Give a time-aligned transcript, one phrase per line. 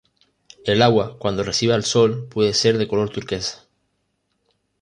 [0.65, 3.67] El agua, cuando recibe al sol puede ser de color turquesa.